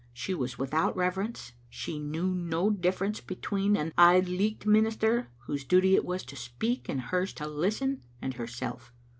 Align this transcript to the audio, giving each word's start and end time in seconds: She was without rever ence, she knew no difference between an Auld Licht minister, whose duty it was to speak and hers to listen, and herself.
She 0.13 0.33
was 0.33 0.57
without 0.57 0.95
rever 0.97 1.21
ence, 1.21 1.51
she 1.69 1.99
knew 1.99 2.33
no 2.33 2.71
difference 2.71 3.21
between 3.21 3.77
an 3.77 3.93
Auld 3.99 4.27
Licht 4.29 4.65
minister, 4.65 5.27
whose 5.45 5.63
duty 5.63 5.93
it 5.93 6.03
was 6.05 6.23
to 6.23 6.35
speak 6.35 6.89
and 6.89 6.99
hers 6.99 7.33
to 7.33 7.45
listen, 7.47 8.01
and 8.19 8.33
herself. 8.33 8.91